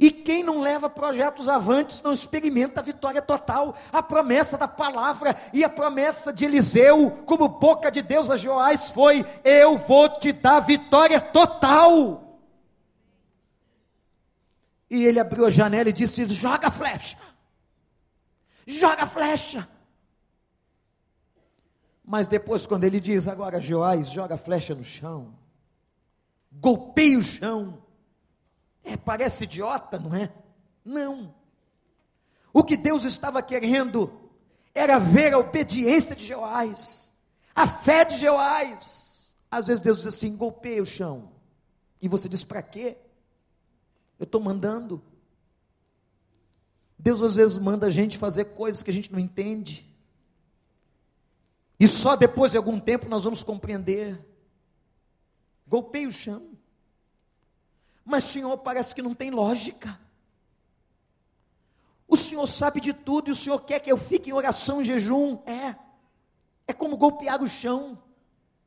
[0.00, 3.76] E quem não leva projetos avantes não experimenta a vitória total.
[3.92, 8.90] A promessa da palavra e a promessa de Eliseu, como boca de Deus a Joás,
[8.90, 12.40] foi: Eu vou te dar vitória total.
[14.88, 17.18] E ele abriu a janela e disse: Joga a flecha,
[18.66, 19.68] joga a flecha.
[22.02, 25.34] Mas depois, quando ele diz agora, Joás, joga a flecha no chão,
[26.50, 27.89] golpeia o chão.
[28.84, 30.32] É, parece idiota, não é?
[30.84, 31.34] Não.
[32.52, 34.12] O que Deus estava querendo
[34.74, 37.12] era ver a obediência de Joás,
[37.54, 39.36] a fé de Joás.
[39.50, 41.32] Às vezes Deus diz assim: golpeia o chão.
[42.00, 42.96] E você diz: para quê?
[44.18, 45.02] Eu estou mandando.
[46.98, 49.88] Deus às vezes manda a gente fazer coisas que a gente não entende.
[51.78, 54.22] E só depois de algum tempo nós vamos compreender.
[55.66, 56.49] Golpeie o chão.
[58.04, 59.98] Mas, Senhor, parece que não tem lógica.
[62.08, 64.84] O Senhor sabe de tudo e o Senhor quer que eu fique em oração, em
[64.84, 65.38] jejum.
[65.46, 65.76] É.
[66.66, 68.02] É como golpear o chão.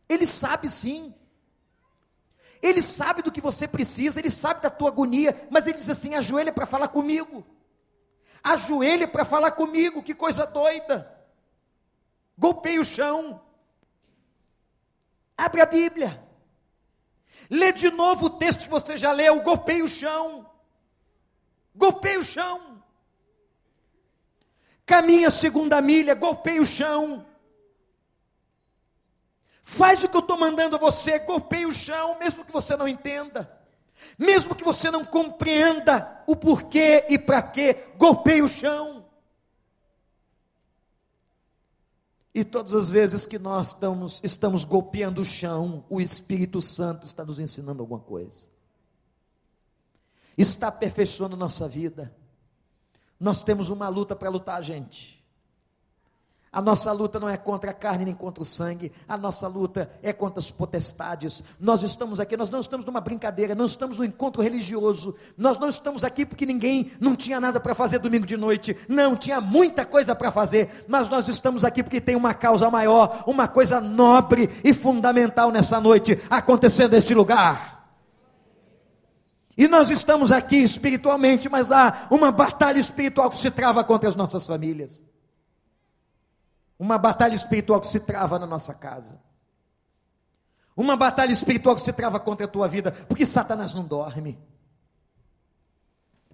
[0.07, 1.13] Ele sabe sim.
[2.61, 6.15] Ele sabe do que você precisa, ele sabe da tua agonia, mas ele diz assim:
[6.15, 7.45] ajoelha para falar comigo.
[8.41, 11.09] Ajoelha para falar comigo, que coisa doida.
[12.37, 13.41] Golpeie o chão.
[15.37, 16.23] Abre a Bíblia.
[17.49, 20.49] Lê de novo o texto que você já leu, golpeie o chão.
[21.75, 22.83] Golpeie o chão.
[24.85, 27.25] Caminha a segunda milha, golpeie o chão.
[29.61, 32.87] Faz o que eu estou mandando a você, golpeie o chão, mesmo que você não
[32.87, 33.49] entenda,
[34.17, 39.02] mesmo que você não compreenda o porquê e para quê, golpeie o chão.
[42.33, 47.23] E todas as vezes que nós estamos, estamos golpeando o chão, o Espírito Santo está
[47.23, 48.47] nos ensinando alguma coisa.
[50.37, 52.13] Está aperfeiçoando nossa vida.
[53.19, 55.22] Nós temos uma luta para lutar, gente.
[56.53, 59.89] A nossa luta não é contra a carne nem contra o sangue, a nossa luta
[60.03, 61.43] é contra as potestades.
[61.59, 65.67] Nós estamos aqui, nós não estamos numa brincadeira, não estamos no encontro religioso, nós não
[65.67, 69.83] estamos aqui porque ninguém não tinha nada para fazer domingo de noite, não, tinha muita
[69.83, 74.47] coisa para fazer, mas nós estamos aqui porque tem uma causa maior, uma coisa nobre
[74.63, 77.83] e fundamental nessa noite acontecendo neste lugar.
[79.57, 84.15] E nós estamos aqui espiritualmente, mas há uma batalha espiritual que se trava contra as
[84.15, 85.01] nossas famílias
[86.83, 89.17] uma batalha espiritual que se trava na nossa casa.
[90.75, 94.37] Uma batalha espiritual que se trava contra a tua vida, porque Satanás não dorme.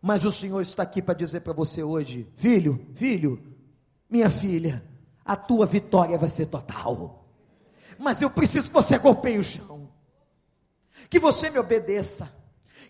[0.01, 3.55] Mas o Senhor está aqui para dizer para você hoje: filho, filho,
[4.09, 4.84] minha filha,
[5.23, 7.28] a tua vitória vai ser total.
[7.99, 9.88] Mas eu preciso que você golpeie o chão,
[11.11, 12.34] que você me obedeça,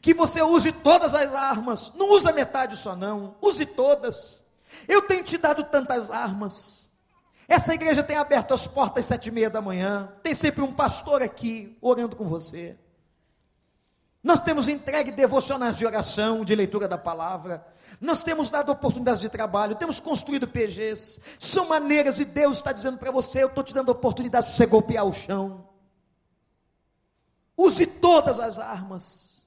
[0.01, 4.45] que você use todas as armas, não usa metade só não, use todas.
[4.87, 6.88] Eu tenho te dado tantas armas.
[7.49, 10.13] Essa igreja tem aberto as portas às sete e meia da manhã.
[10.21, 12.77] Tem sempre um pastor aqui orando com você.
[14.21, 17.65] Nós temos entregue devocionais de oração, de leitura da palavra.
[17.99, 21.21] Nós temos dado oportunidades de trabalho, temos construído PGs.
[21.39, 24.67] São maneiras e Deus está dizendo para você: eu estou te dando oportunidade de você
[24.67, 25.67] golpear o chão.
[27.57, 29.38] Use todas as armas.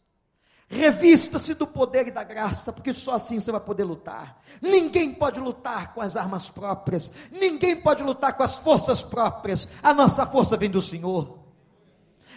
[0.73, 4.43] Revista-se do poder e da graça, porque só assim você vai poder lutar.
[4.63, 9.69] Ninguém pode lutar com as armas próprias, ninguém pode lutar com as forças próprias.
[9.83, 11.41] A nossa força vem do Senhor.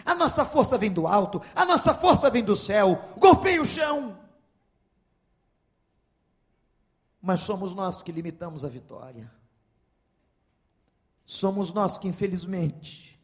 [0.04, 3.02] A nossa força vem do alto, a nossa força vem do céu.
[3.16, 4.18] Golpeie o chão.
[7.22, 9.32] Mas somos nós que limitamos a vitória.
[11.24, 13.18] Somos nós que, infelizmente,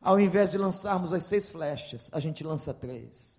[0.00, 3.33] ao invés de lançarmos as seis flechas, a gente lança três.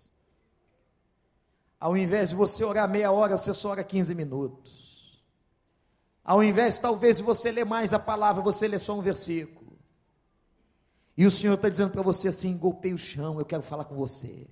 [1.78, 5.22] Ao invés de você orar meia hora, você só ora 15 minutos.
[6.24, 9.78] Ao invés, talvez, de você ler mais a palavra, você lê só um versículo.
[11.16, 13.94] E o Senhor está dizendo para você assim: golpeie o chão, eu quero falar com
[13.94, 14.48] você.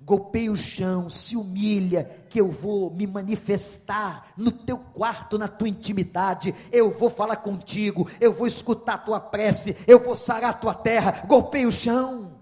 [0.00, 5.68] Golpeie o chão, se humilha, que eu vou me manifestar no teu quarto, na tua
[5.68, 6.54] intimidade.
[6.70, 10.74] Eu vou falar contigo, eu vou escutar a tua prece, eu vou sarar a tua
[10.74, 11.22] terra.
[11.26, 12.38] Golpeie o chão.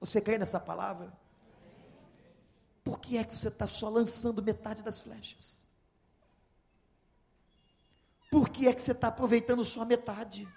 [0.00, 1.12] Você crê nessa palavra?
[2.84, 5.62] Por que é que você está só lançando metade das flechas?
[8.30, 10.48] Por que é que você está aproveitando só metade?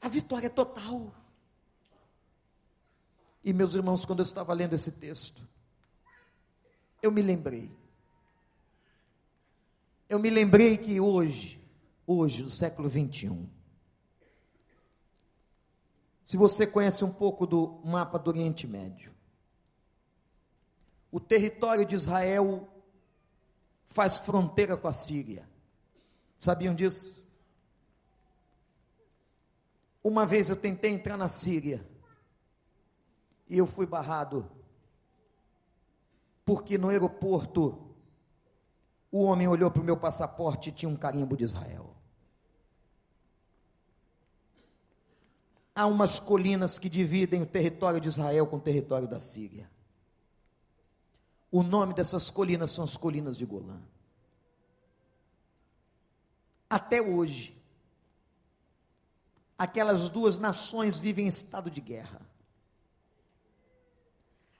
[0.00, 1.12] A vitória é total.
[3.42, 5.46] E meus irmãos, quando eu estava lendo esse texto,
[7.02, 7.70] eu me lembrei.
[10.08, 11.60] Eu me lembrei que hoje,
[12.06, 13.48] hoje, no século 21,
[16.22, 19.13] se você conhece um pouco do mapa do Oriente Médio,
[21.14, 22.66] o território de Israel
[23.84, 25.48] faz fronteira com a Síria.
[26.40, 27.24] Sabiam disso?
[30.02, 31.88] Uma vez eu tentei entrar na Síria
[33.48, 34.50] e eu fui barrado,
[36.44, 37.94] porque no aeroporto
[39.12, 41.94] o homem olhou para o meu passaporte e tinha um carimbo de Israel.
[45.76, 49.72] Há umas colinas que dividem o território de Israel com o território da Síria.
[51.54, 53.80] O nome dessas colinas são as colinas de Golã.
[56.68, 57.56] Até hoje,
[59.56, 62.20] aquelas duas nações vivem em estado de guerra.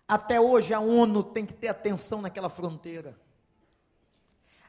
[0.06, 3.18] Até hoje a ONU tem que ter atenção naquela fronteira.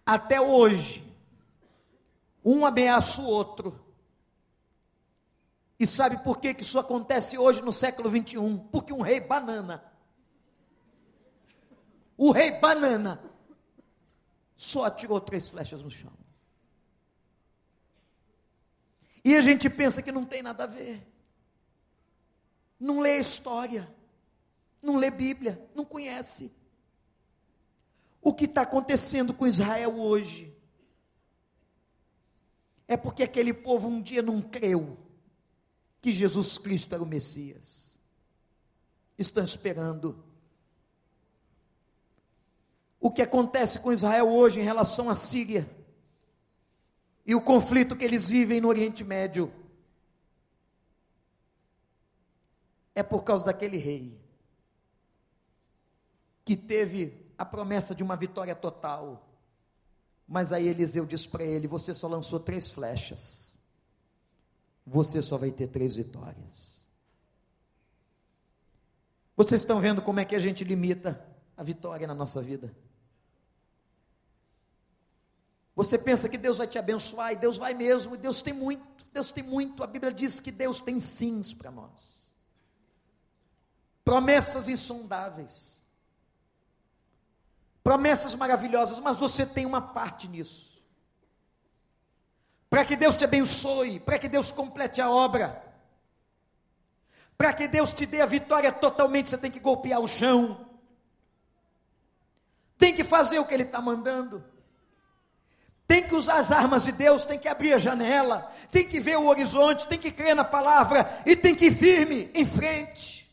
[0.04, 1.08] Até hoje,
[2.44, 3.80] um ameaça o outro.
[5.80, 8.58] E sabe por que, isso acontece hoje no século 21?
[8.58, 9.94] Porque um rei banana,
[12.18, 13.22] o rei banana,
[14.56, 16.14] só atirou três flechas no chão.
[19.24, 21.06] E a gente pensa que não tem nada a ver.
[22.80, 23.92] Não lê história,
[24.82, 26.54] não lê Bíblia, não conhece.
[28.22, 30.56] O que está acontecendo com Israel hoje
[32.88, 34.98] é porque aquele povo um dia não creu
[36.02, 38.00] que Jesus Cristo era o Messias.
[39.18, 40.24] Estão esperando.
[43.06, 45.70] O que acontece com Israel hoje em relação à Síria
[47.24, 49.54] e o conflito que eles vivem no Oriente Médio
[52.96, 54.20] é por causa daquele rei
[56.44, 59.30] que teve a promessa de uma vitória total.
[60.28, 63.60] Mas aí Eliseu diz para ele: Você só lançou três flechas,
[64.84, 66.90] você só vai ter três vitórias.
[69.38, 71.24] Vocês estão vendo como é que a gente limita
[71.56, 72.76] a vitória na nossa vida?
[75.76, 79.06] Você pensa que Deus vai te abençoar e Deus vai mesmo, e Deus tem muito,
[79.12, 79.84] Deus tem muito.
[79.84, 82.32] A Bíblia diz que Deus tem sims para nós.
[84.06, 85.84] Promessas insondáveis.
[87.84, 90.82] Promessas maravilhosas, mas você tem uma parte nisso.
[92.70, 95.62] Para que Deus te abençoe, para que Deus complete a obra.
[97.38, 100.66] Para que Deus te dê a vitória totalmente, você tem que golpear o chão.
[102.78, 104.55] Tem que fazer o que Ele está mandando
[105.88, 109.18] tem que usar as armas de Deus, tem que abrir a janela, tem que ver
[109.18, 113.32] o horizonte, tem que crer na palavra e tem que ir firme em frente.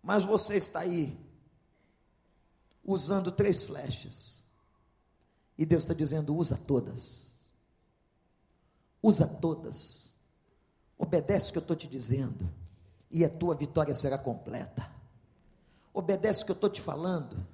[0.00, 1.18] Mas você está aí,
[2.84, 4.44] usando três flechas,
[5.58, 7.32] e Deus está dizendo: usa todas,
[9.02, 10.16] usa todas,
[10.96, 12.52] obedece o que eu estou te dizendo,
[13.10, 14.90] e a tua vitória será completa.
[15.92, 17.46] Obedece o que eu estou te falando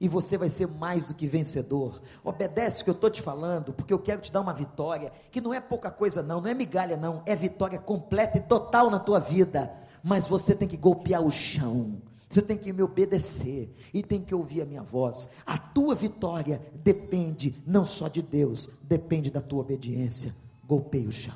[0.00, 2.00] e você vai ser mais do que vencedor.
[2.24, 5.40] Obedece o que eu estou te falando, porque eu quero te dar uma vitória, que
[5.40, 8.98] não é pouca coisa, não, não é migalha, não, é vitória completa e total na
[8.98, 9.70] tua vida.
[10.02, 14.34] Mas você tem que golpear o chão, você tem que me obedecer e tem que
[14.34, 15.28] ouvir a minha voz.
[15.44, 20.34] A tua vitória depende não só de Deus, depende da tua obediência.
[20.64, 21.34] Golpeie o chão,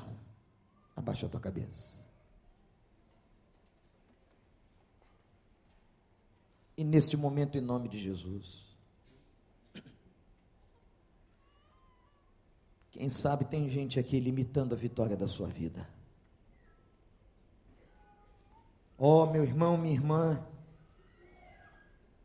[0.96, 2.03] abaixa a tua cabeça.
[6.76, 8.64] E neste momento, em nome de Jesus.
[12.90, 15.88] Quem sabe tem gente aqui limitando a vitória da sua vida.
[18.96, 20.44] Oh, meu irmão, minha irmã.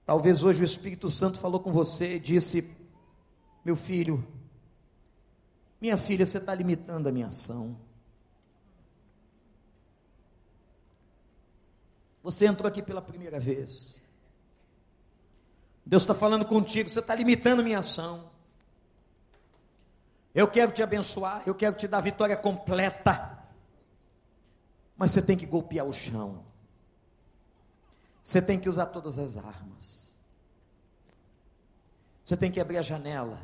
[0.06, 2.76] Talvez hoje o Espírito Santo falou com você e disse:
[3.66, 4.26] Meu filho,
[5.82, 7.80] minha filha, você está limitando a minha ação.
[12.22, 14.02] Você entrou aqui pela primeira vez.
[15.86, 18.30] Deus está falando contigo, você está limitando minha ação.
[20.34, 23.38] Eu quero te abençoar, eu quero te dar vitória completa.
[24.96, 26.44] Mas você tem que golpear o chão.
[28.22, 30.16] Você tem que usar todas as armas.
[32.24, 33.42] Você tem que abrir a janela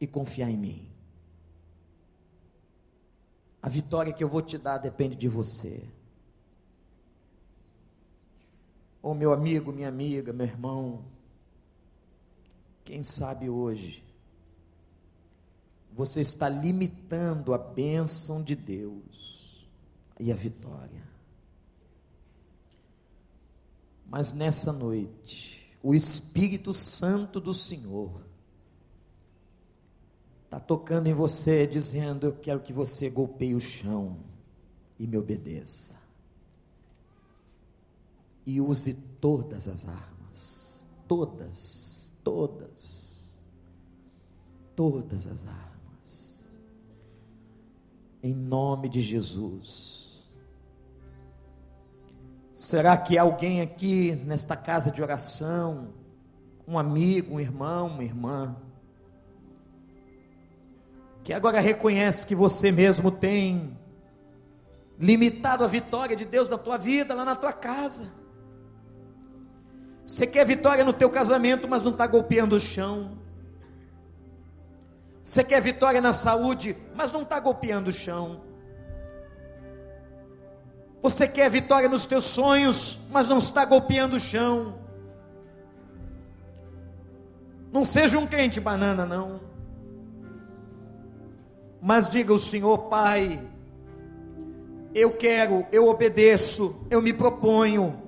[0.00, 0.92] e confiar em mim.
[3.62, 5.82] A vitória que eu vou te dar depende de você.
[9.02, 11.04] Ô oh, meu amigo, minha amiga, meu irmão,
[12.86, 14.02] quem sabe hoje
[15.92, 19.66] você está limitando a bênção de Deus
[20.20, 21.02] e a vitória.
[24.06, 28.20] Mas nessa noite, o Espírito Santo do Senhor
[30.44, 34.18] está tocando em você, dizendo: Eu quero que você golpeie o chão
[34.98, 35.96] e me obedeça.
[38.44, 41.85] E use todas as armas, todas
[42.26, 43.40] todas,
[44.74, 46.60] todas as armas,
[48.20, 50.26] em nome de Jesus.
[52.52, 55.94] Será que alguém aqui nesta casa de oração,
[56.66, 58.56] um amigo, um irmão, uma irmã,
[61.22, 63.78] que agora reconhece que você mesmo tem
[64.98, 68.12] limitado a vitória de Deus na tua vida, lá na tua casa?
[70.06, 73.18] Você quer vitória no teu casamento, mas não está golpeando o chão.
[75.20, 78.40] Você quer vitória na saúde, mas não está golpeando o chão.
[81.02, 84.78] Você quer vitória nos teus sonhos, mas não está golpeando o chão.
[87.72, 89.40] Não seja um crente banana, não.
[91.82, 93.44] Mas diga ao Senhor, Pai,
[94.94, 98.05] eu quero, eu obedeço, eu me proponho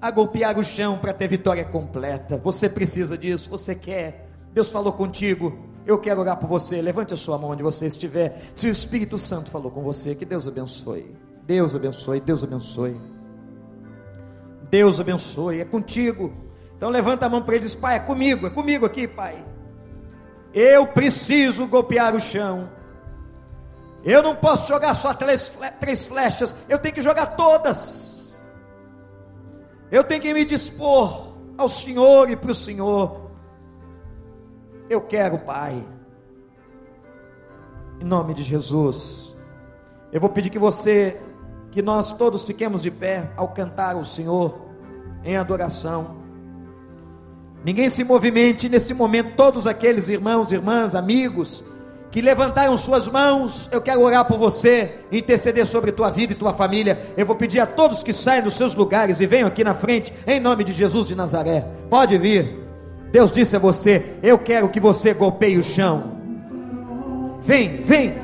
[0.00, 2.38] a golpear o chão para ter vitória completa.
[2.38, 4.28] Você precisa disso, você quer.
[4.52, 5.66] Deus falou contigo.
[5.84, 6.80] Eu quero orar por você.
[6.80, 8.40] Levante a sua mão onde você estiver.
[8.54, 11.16] Se o Espírito Santo falou com você, que Deus abençoe.
[11.44, 13.00] Deus abençoe, Deus abençoe.
[14.70, 16.32] Deus abençoe, é contigo.
[16.76, 19.42] Então levanta a mão para ele e diz: Pai, é comigo, é comigo aqui, Pai.
[20.52, 22.70] Eu preciso golpear o chão.
[24.04, 28.17] Eu não posso jogar só três, três flechas, eu tenho que jogar todas.
[29.90, 33.30] Eu tenho que me dispor ao Senhor e para o Senhor.
[34.88, 35.84] Eu quero, Pai.
[38.00, 39.36] Em nome de Jesus.
[40.12, 41.18] Eu vou pedir que você,
[41.70, 44.58] que nós todos fiquemos de pé ao cantar o Senhor
[45.24, 46.16] em adoração.
[47.64, 51.64] Ninguém se movimente nesse momento, todos aqueles irmãos, irmãs, amigos,
[52.10, 56.54] que levantaram suas mãos, eu quero orar por você, interceder sobre tua vida e tua
[56.54, 56.98] família.
[57.16, 60.12] Eu vou pedir a todos que saiam dos seus lugares e venham aqui na frente,
[60.26, 61.66] em nome de Jesus de Nazaré.
[61.90, 62.66] Pode vir.
[63.12, 66.18] Deus disse a você: Eu quero que você golpeie o chão.
[67.42, 68.16] Vem, vem.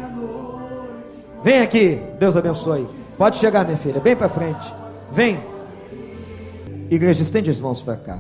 [1.42, 2.00] Vem aqui.
[2.18, 2.86] Deus abençoe.
[3.18, 4.74] Pode chegar, minha filha, bem para frente.
[5.12, 5.40] Vem.
[6.90, 8.18] Igreja, estende as mãos para cá.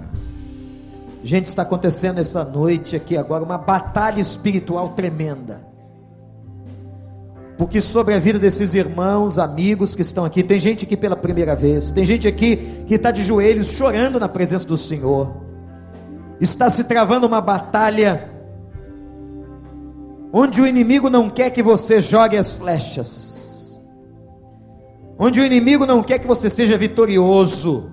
[1.24, 5.66] Gente, está acontecendo essa noite aqui agora uma batalha espiritual tremenda.
[7.56, 11.56] Porque sobre a vida desses irmãos, amigos que estão aqui, tem gente aqui pela primeira
[11.56, 15.34] vez, tem gente aqui que está de joelhos chorando na presença do Senhor.
[16.38, 18.28] Está se travando uma batalha
[20.30, 23.80] onde o inimigo não quer que você jogue as flechas,
[25.18, 27.90] onde o inimigo não quer que você seja vitorioso,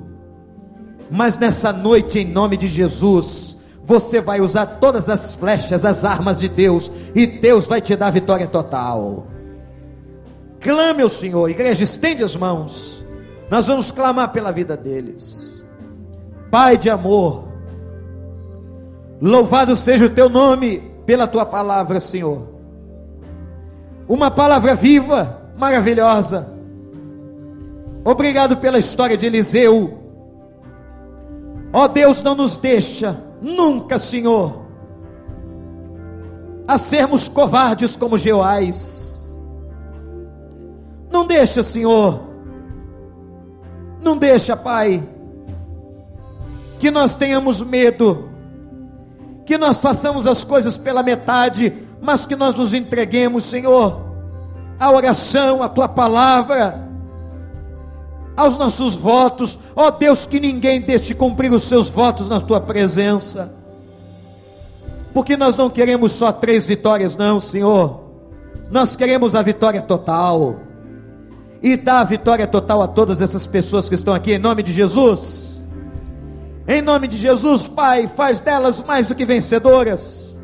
[1.12, 6.40] mas nessa noite, em nome de Jesus, você vai usar todas as flechas, as armas
[6.40, 9.28] de Deus, e Deus vai te dar vitória total.
[10.60, 13.06] Clame ao Senhor, igreja, estende as mãos.
[13.50, 15.66] Nós vamos clamar pela vida deles.
[16.50, 17.52] Pai de amor,
[19.22, 22.48] Louvado seja o teu nome pela tua palavra, Senhor.
[24.10, 26.52] Uma palavra viva, maravilhosa.
[28.04, 30.01] Obrigado pela história de Eliseu.
[31.74, 34.62] Ó Deus, não nos deixa nunca, Senhor,
[36.68, 39.38] a sermos covardes como Jeoás.
[41.10, 42.22] Não deixa, Senhor.
[44.02, 45.04] Não deixa, Pai,
[46.80, 48.32] que nós tenhamos medo
[49.52, 54.02] que nós façamos as coisas pela metade, mas que nós nos entreguemos, Senhor,
[54.80, 56.88] à oração, à tua palavra,
[58.36, 62.62] aos nossos votos, ó oh Deus, que ninguém deixe cumprir os seus votos na tua
[62.62, 63.54] presença,
[65.14, 68.02] porque nós não queremos só três vitórias, não, Senhor,
[68.70, 70.60] nós queremos a vitória total,
[71.62, 74.74] e dá a vitória total a todas essas pessoas que estão aqui, em nome de
[74.74, 75.52] Jesus.
[76.68, 80.40] Em nome de Jesus, Pai, faz delas mais do que vencedoras.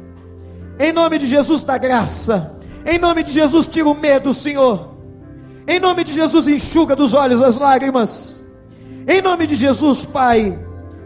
[0.79, 2.55] Em nome de Jesus, dá graça.
[2.85, 4.96] Em nome de Jesus, tira o medo, Senhor.
[5.67, 8.45] Em nome de Jesus, enxuga dos olhos as lágrimas.
[9.07, 10.57] Em nome de Jesus, Pai,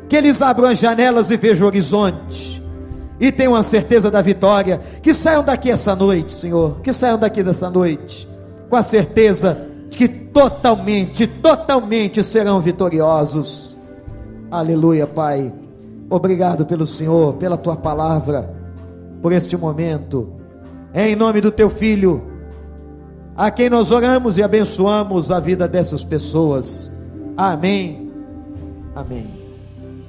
[0.08, 2.62] que eles abram as janelas e vejam o horizonte.
[3.20, 4.80] E tenham a certeza da vitória.
[5.02, 6.80] Que saiam daqui essa noite, Senhor.
[6.82, 8.28] Que saiam daqui essa noite.
[8.70, 13.72] Com a certeza de que totalmente, totalmente serão vitoriosos
[14.52, 15.50] Aleluia, Pai.
[16.10, 18.54] Obrigado pelo Senhor, pela tua palavra,
[19.22, 20.28] por este momento.
[20.94, 22.22] É em nome do teu filho,
[23.42, 26.94] a quem nós oramos e abençoamos a vida dessas pessoas.
[27.36, 28.12] Amém.
[28.96, 29.41] Amém.